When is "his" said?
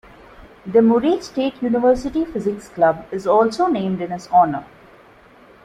4.09-4.25